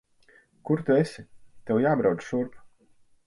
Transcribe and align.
Kur 0.69 0.81
tu 0.87 0.95
esi? 1.01 1.25
Tev 1.69 1.81
jābrauc 1.83 2.27
šurp. 2.31 2.59